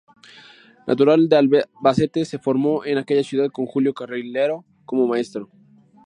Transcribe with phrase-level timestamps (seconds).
[0.87, 5.51] Natural de Albacete, se formó en aquella ciudad con Julio Carrilero como maestro.